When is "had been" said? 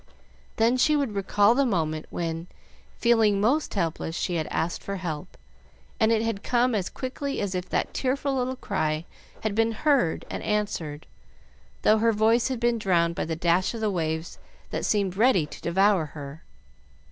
9.41-9.73, 12.47-12.79